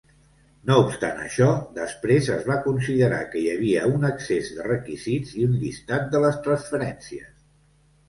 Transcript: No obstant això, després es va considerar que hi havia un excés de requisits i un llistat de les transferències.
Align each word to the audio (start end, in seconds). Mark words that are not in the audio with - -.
No 0.69 0.77
obstant 0.83 1.19
això, 1.25 1.49
després 1.75 2.31
es 2.37 2.49
va 2.53 2.57
considerar 2.65 3.21
que 3.35 3.43
hi 3.43 3.47
havia 3.53 3.85
un 3.93 4.09
excés 4.11 4.53
de 4.59 4.69
requisits 4.73 5.39
i 5.39 5.49
un 5.53 5.57
llistat 5.63 6.13
de 6.17 6.27
les 6.29 6.45
transferències. 6.51 7.35